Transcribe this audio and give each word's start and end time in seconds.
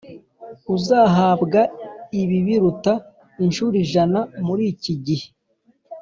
Uzahabwa 0.75 1.59
ibibiruta 2.21 2.93
incuro 3.43 3.75
ijana 3.83 4.19
muri 4.45 4.63
iki 4.73 4.93
gihe 5.05 5.27